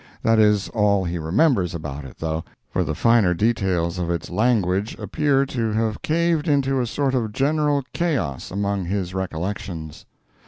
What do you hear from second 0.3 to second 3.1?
is all he remembers about it, though, for the